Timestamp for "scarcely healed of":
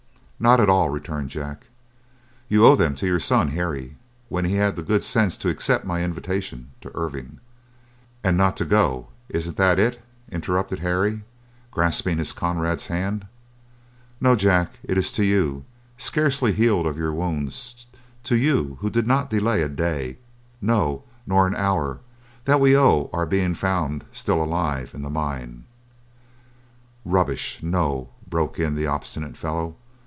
15.99-16.97